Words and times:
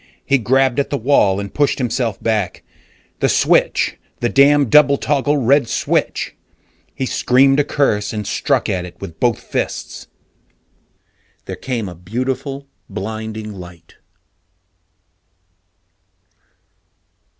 He 0.25 0.39
grabbed 0.39 0.79
at 0.79 0.89
the 0.89 0.97
wall 0.97 1.39
and 1.39 1.53
pushed 1.53 1.77
himself 1.77 2.19
back. 2.23 2.63
The 3.19 3.29
switch 3.29 3.97
the 4.19 4.29
damn 4.29 4.67
double 4.67 4.97
toggle 4.97 5.37
red 5.37 5.67
switch! 5.69 6.33
He 6.95 7.05
screamed 7.05 7.59
a 7.59 7.63
curse 7.63 8.11
and 8.11 8.25
struck 8.25 8.67
at 8.67 8.83
it 8.83 8.99
with 8.99 9.19
both 9.19 9.39
fists. 9.39 10.07
There 11.45 11.55
came 11.55 11.87
a 11.87 11.93
beautiful, 11.93 12.65
blinding 12.89 13.53
light. 13.53 13.97